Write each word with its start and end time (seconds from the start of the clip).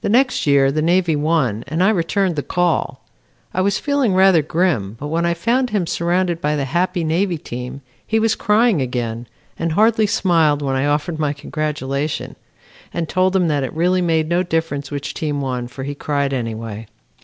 The 0.00 0.08
next 0.08 0.44
year 0.44 0.72
the 0.72 0.82
Navy 0.82 1.14
won 1.14 1.62
and 1.68 1.84
I 1.84 1.90
returned 1.90 2.34
the 2.34 2.42
call. 2.42 3.04
I 3.54 3.60
was 3.60 3.78
feeling 3.78 4.12
rather 4.12 4.42
grim, 4.42 4.96
but 4.98 5.06
when 5.06 5.24
I 5.24 5.34
found 5.34 5.70
him 5.70 5.86
surrounded 5.86 6.40
by 6.40 6.56
the 6.56 6.64
happy 6.64 7.04
Navy 7.04 7.38
team, 7.38 7.80
he 8.04 8.18
was 8.18 8.34
crying 8.34 8.82
again 8.82 9.28
and 9.56 9.70
hardly 9.70 10.08
smiled 10.08 10.62
when 10.62 10.74
I 10.74 10.86
offered 10.86 11.20
my 11.20 11.32
congratulation, 11.32 12.34
and 12.92 13.08
told 13.08 13.36
him 13.36 13.46
that 13.46 13.62
it 13.62 13.72
really 13.72 14.02
made 14.02 14.28
no 14.28 14.42
difference 14.42 14.90
which 14.90 15.14
team 15.14 15.40
won 15.40 15.68
for 15.68 15.84
he 15.84 15.94
cried 15.94 16.32
anyway. 16.32 16.88